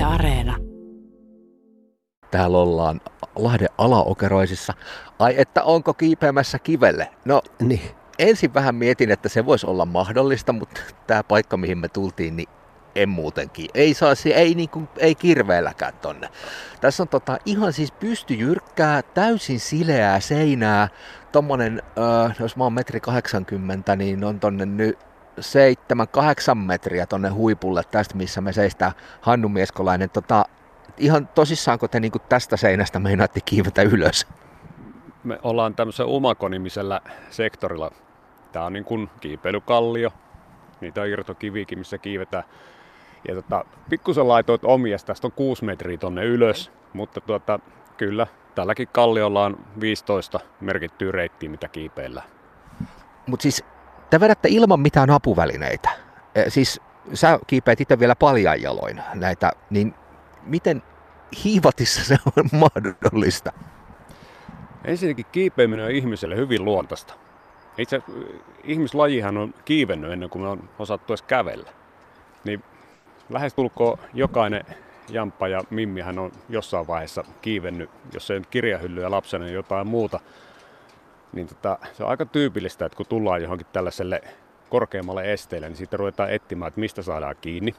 [0.00, 0.56] Yle Areena.
[2.30, 3.00] Täällä ollaan
[3.36, 4.72] Lahden alaokeroisissa.
[5.18, 7.08] Ai että onko kiipeämässä kivelle?
[7.24, 7.80] No Niin.
[8.18, 12.48] ensin vähän mietin, että se voisi olla mahdollista, mutta tämä paikka mihin me tultiin, niin
[12.94, 13.70] en muutenkin.
[13.74, 16.28] Ei saa se, ei, niin kuin, ei kirveelläkään tonne.
[16.80, 20.88] Tässä on tota, ihan siis pystyjyrkkää, täysin sileää seinää.
[21.32, 21.82] Tommonen,
[22.40, 24.98] jos mä oon metri 80, niin on tonne nyt
[25.40, 30.10] 7-8 metriä tonne huipulle tästä, missä me seistää Hannu Mieskolainen.
[30.10, 30.44] Tota,
[30.96, 34.26] ihan tosissaanko te niin tästä seinästä meinaatte kiivetä ylös?
[35.24, 37.00] Me ollaan tämmöisellä Umako-nimisellä
[37.30, 37.90] sektorilla.
[38.52, 40.12] Tää on niin kuin kiipeilykallio.
[40.80, 42.44] Niitä on irtokivikin, missä kiivetään.
[43.28, 46.72] Ja tota, pikkusen laitoit omia, tästä on 6 metriä tonne ylös.
[46.92, 47.58] Mutta tuota,
[47.96, 52.22] kyllä, tälläkin kalliolla on 15 merkittyä reittiä, mitä kiipeillä.
[53.26, 53.64] Mutta siis
[54.10, 55.90] te vedätte ilman mitään apuvälineitä.
[56.34, 56.80] E, siis
[57.14, 59.94] sä kiipeät itse vielä paljain jaloin näitä, niin
[60.42, 60.82] miten
[61.44, 63.52] hiivatissa se on mahdollista?
[64.84, 67.14] Ensinnäkin kiipeäminen on ihmiselle hyvin luontaista.
[67.78, 68.02] Itse
[68.64, 71.70] ihmislajihan on kiivennyt ennen kuin me on osattu edes kävellä.
[72.44, 72.64] Niin
[73.30, 74.64] lähestulkoon jokainen
[75.08, 80.20] Jamppa ja Mimmihän on jossain vaiheessa kiivennyt, jos ei nyt kirjahyllyä lapsena niin jotain muuta.
[81.32, 84.20] Niin tota, se on aika tyypillistä, että kun tullaan johonkin tällaiselle
[84.70, 87.74] korkeammalle esteelle, niin siitä ruvetaan etsimään, että mistä saadaan kiinni.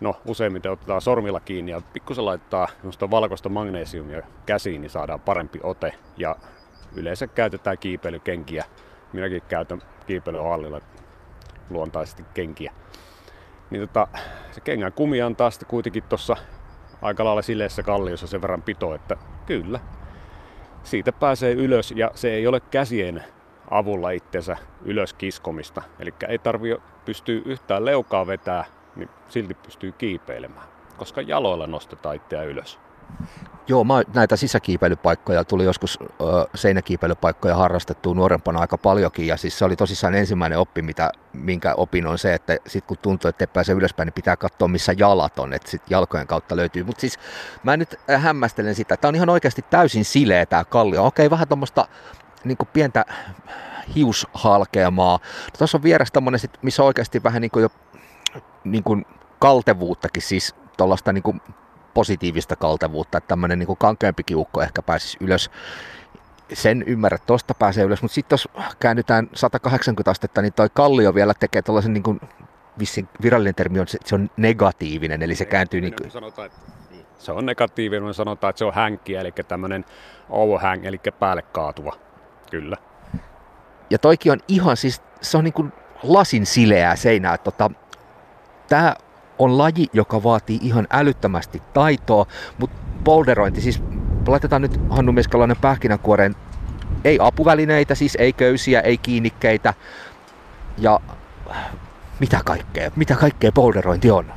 [0.00, 2.68] No, useimmiten otetaan sormilla kiinni ja pikkusen laittaa
[3.10, 5.94] valkoista magnesiumia käsiin, niin saadaan parempi ote.
[6.16, 6.36] Ja
[6.96, 8.64] yleensä käytetään kiipeilykenkiä.
[9.12, 10.80] Minäkin käytän kiipeilyhallilla
[11.70, 12.72] luontaisesti kenkiä.
[13.70, 14.08] Niin tota,
[14.50, 16.36] se kengän kumi antaa sitten kuitenkin tuossa
[17.02, 19.16] aika lailla sileessä kalliossa sen verran pito, että
[19.46, 19.80] kyllä,
[20.82, 23.24] siitä pääsee ylös ja se ei ole käsien
[23.70, 25.82] avulla itsensä ylös kiskomista.
[25.98, 28.64] Eli ei tarvi pystyä yhtään leukaa vetää,
[28.96, 32.78] niin silti pystyy kiipeilemään, koska jaloilla nostetaan itseä ylös.
[33.70, 36.06] Joo, mä näitä sisäkiipeilypaikkoja tuli joskus ö,
[36.54, 42.06] seinäkiipeilypaikkoja harrastettua nuorempana aika paljonkin ja siis se oli tosissaan ensimmäinen oppi, mitä, minkä opin
[42.06, 45.38] on se, että sit kun tuntuu, että ei pääse ylöspäin, niin pitää katsoa missä jalat
[45.38, 46.84] on, että sit jalkojen kautta löytyy.
[46.84, 47.18] Mutta siis
[47.62, 51.06] mä nyt hämmästelen sitä, että on ihan oikeasti täysin sileä tää kallio.
[51.06, 51.88] Okei, vähän tuommoista
[52.44, 53.04] niin pientä
[53.94, 55.18] hiushalkeamaa.
[55.58, 57.68] Tuossa on vieressä sit, missä oikeasti vähän niin kuin jo
[58.64, 59.06] niin kuin
[59.38, 61.40] kaltevuuttakin, siis tuollaista niin
[61.94, 65.50] positiivista kaltevuutta, että tämmöinen niin kankeampi kiukko ehkä pääsisi ylös.
[66.52, 68.48] Sen ymmärrät, tosta pääsee ylös, mutta sitten jos
[68.80, 72.20] käännytään 180 astetta, niin toi kallio vielä tekee tällaisen niin kuin,
[72.78, 76.10] vissin virallinen termi on, se, se on negatiivinen, eli se kääntyy niin kuin...
[76.10, 76.60] Sanotaan, että
[77.18, 79.84] se on negatiivinen, me sanotaan, että se on hänkkiä, eli tämmöinen
[80.28, 81.92] overhang, eli päälle kaatuva.
[82.50, 82.76] Kyllä.
[83.90, 85.72] Ja toikin on ihan siis, se on niin kuin
[86.02, 87.38] lasin sileää seinää.
[87.38, 87.70] Tota,
[88.70, 88.96] Tämä
[89.40, 92.26] on laji, joka vaatii ihan älyttömästi taitoa,
[92.58, 93.82] mutta polderointi, siis
[94.26, 96.36] laitetaan nyt Hannu Mieskalainen pähkinänkuoreen,
[97.04, 99.74] ei apuvälineitä, siis ei köysiä, ei kiinnikkeitä
[100.78, 101.00] ja
[102.20, 104.32] mitä kaikkea, mitä kaikkea polderointi on?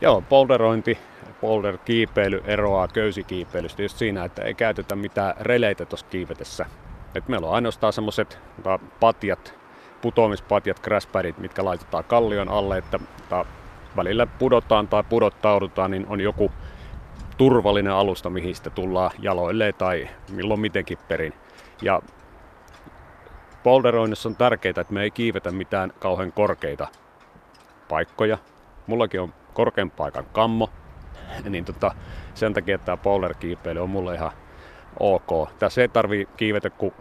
[0.00, 0.98] Joo, polderointi,
[1.40, 6.66] polder-kiipeily eroaa köysikiipeilystä just siinä, että ei käytetä mitään releitä tuossa kiivetessä.
[7.14, 8.38] Et meillä on ainoastaan semmoiset
[9.00, 9.54] patjat,
[10.00, 12.98] putoamispatjat, crashpadit, mitkä laitetaan kallion alle, että
[13.96, 16.52] välillä pudotaan tai pudottaudutaan, niin on joku
[17.36, 21.32] turvallinen alusta, mihin sitä tullaan jaloille tai milloin mitenkin perin.
[21.82, 22.02] Ja
[23.62, 26.88] polderoinnissa on tärkeää, että me ei kiivetä mitään kauhean korkeita
[27.88, 28.38] paikkoja.
[28.86, 30.70] Mullakin on korkean paikan kammo,
[31.48, 31.94] niin tota,
[32.34, 34.32] sen takia tämä polderkiipeily on mulle ihan
[35.00, 35.50] ok.
[35.58, 36.92] Tässä ei tarvi kiivetä, kun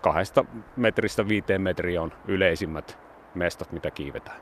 [0.00, 0.44] kahdesta
[0.76, 2.98] metristä viiteen metriä on yleisimmät
[3.34, 4.36] mestat, mitä kiivetään.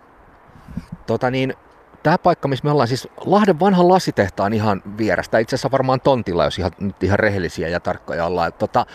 [1.07, 1.55] Tota niin,
[2.03, 6.45] tämä paikka, missä me ollaan, siis Lahden vanhan lasitehtaan ihan vierestä, itse asiassa varmaan tontilla,
[6.45, 8.53] jos ihan, nyt ihan rehellisiä ja tarkkoja ollaan.
[8.53, 8.87] Tota,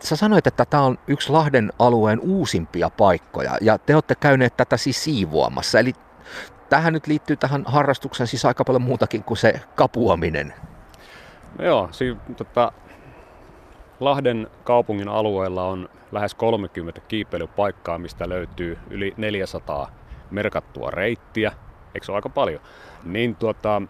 [0.00, 4.76] sä sanoit, että tämä on yksi Lahden alueen uusimpia paikkoja, ja te olette käyneet tätä
[4.76, 5.92] siis siivoamassa, eli
[6.68, 10.54] tähän nyt liittyy tähän harrastukseen siis aika paljon muutakin kuin se kapuaminen.
[11.58, 12.72] No joo, si- tota,
[14.00, 19.90] Lahden kaupungin alueella on lähes 30 kiipeilypaikkaa, mistä löytyy yli 400
[20.30, 21.52] merkattua reittiä.
[21.94, 22.60] Eikö se ole aika paljon?
[23.04, 23.82] Niin tuota,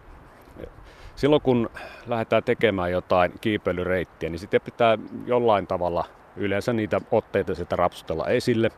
[1.14, 1.70] silloin kun
[2.06, 6.04] lähdetään tekemään jotain kiipeilyreittiä, niin sitten pitää jollain tavalla
[6.36, 8.70] yleensä niitä otteita sieltä rapsutella esille.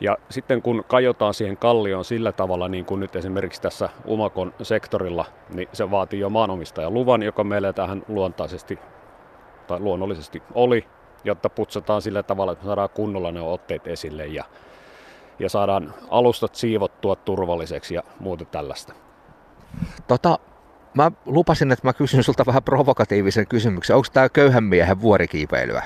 [0.00, 5.24] Ja sitten kun kajotaan siihen kallioon sillä tavalla, niin kuin nyt esimerkiksi tässä Umakon sektorilla,
[5.54, 8.78] niin se vaatii jo maanomistajan luvan, joka meillä tähän luontaisesti
[9.66, 10.86] tai luonnollisesti oli,
[11.24, 14.44] jotta putsataan sillä tavalla, että saadaan kunnolla ne otteet esille ja,
[15.38, 18.94] ja saadaan alustat siivottua turvalliseksi ja muuta tällaista.
[20.08, 20.38] Tota,
[20.94, 23.96] mä lupasin, että mä kysyn sulta vähän provokatiivisen kysymyksen.
[23.96, 25.82] Onko tämä köyhän miehen vuorikiipeilyä?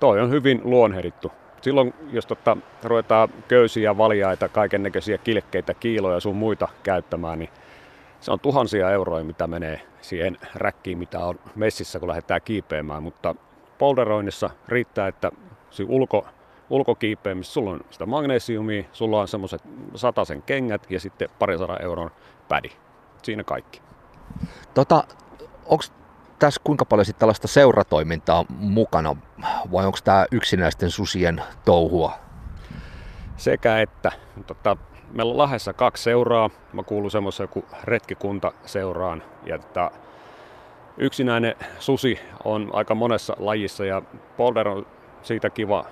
[0.00, 1.32] Toi on hyvin luonherittu.
[1.60, 7.50] Silloin, jos tota, ruvetaan köysiä, valjaita, kaiken näköisiä kilkkeitä, kiiloja sun muita käyttämään, niin
[8.20, 13.02] se on tuhansia euroja, mitä menee siihen räkkiin, mitä on messissä, kun lähdetään kiipeämään.
[13.02, 13.34] Mutta
[13.78, 15.32] polderoinnissa riittää, että
[15.88, 16.26] ulko,
[16.70, 19.62] ulkokiipeämissä sulla on sitä magnesiumia, sulla on semmoiset
[19.94, 22.10] sataisen kengät ja sitten parisadan euron
[22.48, 22.68] pädi.
[23.22, 23.80] Siinä kaikki.
[24.74, 25.04] Tota,
[25.66, 25.84] onko
[26.38, 29.16] tässä kuinka paljon sitten tällaista seuratoimintaa mukana
[29.72, 32.12] vai onko tämä yksinäisten susien touhua?
[33.36, 34.12] Sekä että.
[34.46, 34.76] Tota,
[35.12, 36.50] meillä on Lahdessa kaksi seuraa.
[36.72, 39.22] Mä kuulun semmoisen joku retkikunta seuraan.
[39.46, 39.90] Ja että
[40.96, 44.02] yksinäinen susi on aika monessa lajissa ja
[44.36, 44.86] polder on
[45.22, 45.84] siitä kiva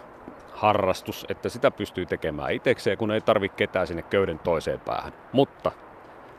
[0.55, 5.13] harrastus, että sitä pystyy tekemään itsekseen, kun ei tarvitse ketään sinne köyden toiseen päähän.
[5.33, 5.73] Mutta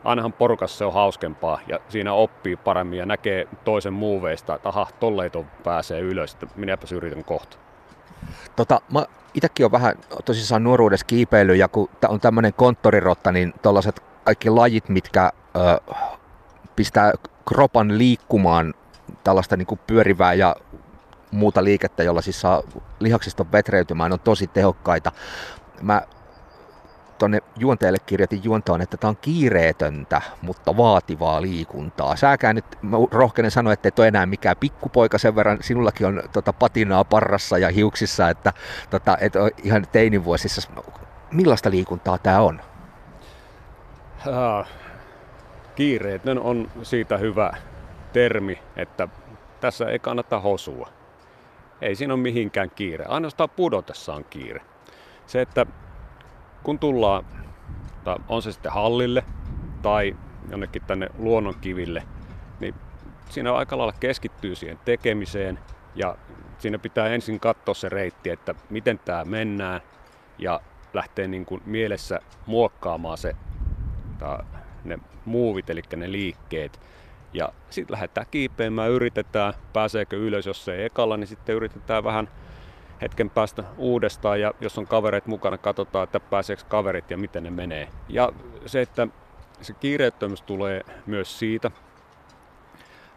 [0.04, 4.88] ainahan porukassa se on hauskempaa ja siinä oppii paremmin ja näkee toisen muuveista, että aha,
[5.00, 7.58] tolleito pääsee ylös, että minäpäs yritän kohta.
[8.56, 9.96] Tota, mä itsekin on vähän
[10.26, 15.94] tosissaan nuoruudessa kiipeily ja kun on tämmöinen konttorirotta, niin tällaiset kaikki lajit, mitkä ö,
[16.76, 17.14] pistää
[17.48, 18.74] kropan liikkumaan
[19.24, 20.56] tällaista niin kuin pyörivää ja
[21.36, 22.64] muuta liikettä, jolla siis saa
[23.00, 25.12] lihaksista vetreytymään, on tosi tehokkaita.
[25.82, 26.02] Mä
[27.18, 32.16] tuonne juonteelle kirjoitin juontoon, että tämä on kiireetöntä, mutta vaativaa liikuntaa.
[32.16, 36.24] Sääkään nyt, mä rohkenen sanoa, että et ole enää mikään pikkupoika, sen verran sinullakin on
[36.34, 38.54] tota, patinaa parrassa ja hiuksissa, että
[38.90, 40.72] tota, et ole ihan teinivuosissa.
[41.32, 42.62] Millaista liikuntaa tämä on?
[45.76, 47.52] Kiireetön on siitä hyvä
[48.14, 49.08] termi, että
[49.62, 50.90] tässä ei kannata hosua.
[51.82, 53.06] Ei siinä ole mihinkään kiire.
[53.06, 54.62] Ainoastaan pudotessa on kiire.
[55.26, 55.66] Se, että
[56.64, 57.26] kun tullaan,
[58.28, 59.24] on se sitten hallille
[59.82, 60.16] tai
[60.50, 62.04] jonnekin tänne luonnonkiville,
[62.60, 62.76] niin
[63.30, 65.60] siinä aika lailla keskittyy siihen tekemiseen
[65.96, 66.18] ja
[66.58, 69.82] siinä pitää ensin katsoa se reitti, että miten tämä mennään
[70.38, 70.62] ja
[70.94, 73.36] lähtee niin kuin mielessä muokkaamaan se,
[74.84, 76.80] ne muuvit, eli ne liikkeet.
[77.36, 82.30] Ja sitten lähdetään kiipeämään, yritetään, pääseekö ylös, jos ei ekalla, niin sitten yritetään vähän
[83.02, 87.50] hetken päästä uudestaan ja jos on kavereet mukana, katsotaan, että pääseekö kaverit ja miten ne
[87.50, 87.88] menee.
[88.10, 88.32] Ja
[88.66, 89.08] se, että
[89.62, 91.72] se kiireettömyys tulee myös siitä,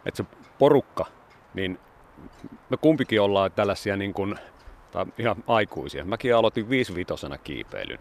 [0.05, 0.29] että se
[0.59, 1.05] porukka,
[1.53, 1.79] niin
[2.69, 4.35] me kumpikin ollaan tällaisia niin kuin,
[4.91, 6.05] tai ihan aikuisia.
[6.05, 7.99] Mäkin aloitin viisivitosena kiipeilyn.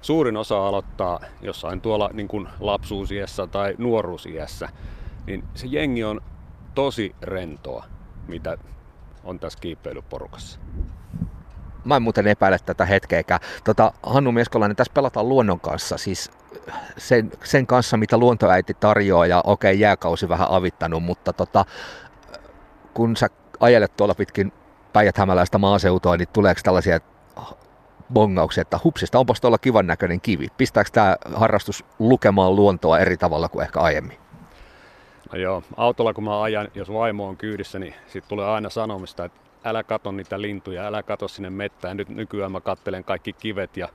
[0.00, 4.68] Suurin osa aloittaa jossain tuolla niin kuin lapsuusiessä tai nuoruusiessä,
[5.26, 6.20] niin se jengi on
[6.74, 7.84] tosi rentoa,
[8.28, 8.56] mitä
[9.24, 10.60] on tässä kiipeilyporukassa.
[11.84, 13.40] Mä en muuten epäile tätä hetkeäkään.
[13.64, 16.30] Tota, Hannu Mieskolainen, tässä pelataan luonnon kanssa, siis
[16.98, 21.64] sen, sen kanssa, mitä luontoäiti tarjoaa, ja okei, okay, jääkausi vähän avittanut, mutta tota,
[22.94, 23.28] kun sä
[23.60, 24.52] ajelet tuolla pitkin
[24.92, 27.00] Päijät-Hämäläistä maaseutua, niin tuleeko tällaisia
[28.12, 30.48] bongauksia, että hupsista onpas tuolla kivan näköinen kivi.
[30.56, 34.21] Pistääkö tämä harrastus lukemaan luontoa eri tavalla kuin ehkä aiemmin?
[35.32, 39.40] Joo, autolla kun mä ajan, jos vaimo on kyydissä, niin sitten tulee aina sanomista, että
[39.64, 41.96] älä kato niitä lintuja, älä kato sinne mettään.
[41.96, 43.88] Nyt nykyään mä kattelen kaikki kivet ja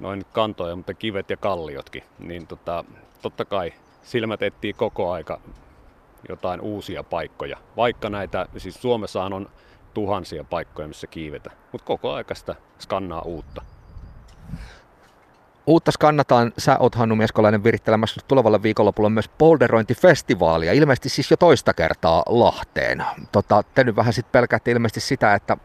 [0.00, 2.02] noin kantoja, mutta kivet ja kalliotkin.
[2.18, 2.84] Niin tota,
[3.22, 5.40] totta kai silmät etsii koko aika
[6.28, 7.58] jotain uusia paikkoja.
[7.76, 9.48] Vaikka näitä, siis Suomessahan on
[9.94, 13.62] tuhansia paikkoja, missä kiivetä, mutta koko aika sitä skannaa uutta.
[15.68, 16.52] Uutta skannataan.
[16.58, 23.04] Sä oot Hannu Mieskolainen virittelemässä tulevalla viikonlopulla myös polderointifestivaalia, ilmeisesti siis jo toista kertaa Lahteen.
[23.32, 25.56] Tota, te nyt vähän sitten pelkäätte ilmeisesti sitä, että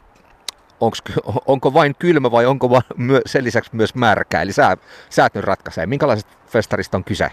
[0.80, 1.02] onks,
[1.46, 4.42] onko vain kylmä vai onko vaan myö, sen lisäksi myös märkä.
[4.42, 4.78] Eli sä,
[5.10, 5.86] sä nyt ratkaisee.
[5.86, 7.32] Minkälaiset festarista on kyse?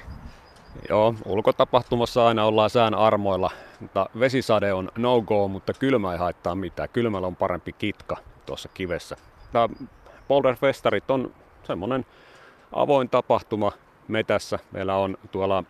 [0.88, 3.50] Joo, ulkotapahtumassa aina ollaan sään armoilla.
[3.80, 6.88] Mutta vesisade on no-go, mutta kylmä ei haittaa mitään.
[6.88, 9.16] Kylmällä on parempi kitka tuossa kivessä.
[9.52, 9.68] Tämä
[10.28, 11.34] Boulder Festarit on
[11.66, 12.06] semmoinen
[12.72, 13.72] avoin tapahtuma
[14.08, 14.58] metässä.
[14.72, 15.64] Meillä on tuolla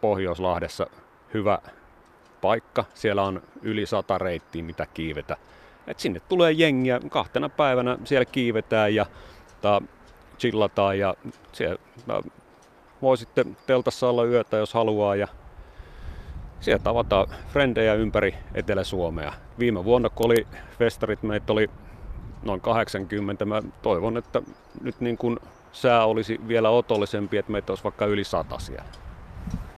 [0.00, 0.86] Pohjoislahdessa
[1.34, 1.58] hyvä
[2.40, 2.84] paikka.
[2.94, 5.36] Siellä on yli sata reittiä, mitä kiivetä.
[5.86, 9.06] Et sinne tulee jengiä kahtena päivänä, siellä kiivetään ja
[9.60, 9.82] ta,
[10.38, 11.14] chillataan ja
[11.52, 12.22] siellä ta,
[13.02, 15.28] voi sitten teltassa olla yötä, jos haluaa ja
[16.60, 19.32] siellä tavataan frendejä ympäri Etelä-Suomea.
[19.58, 20.46] Viime vuonna, kun oli
[20.78, 21.70] festarit, meitä oli
[22.42, 23.44] noin 80.
[23.44, 24.42] Mä toivon, että
[24.82, 25.38] nyt niin kuin
[25.74, 29.03] sää olisi vielä otollisempi, että meitä olisi vaikka yli sata siellä.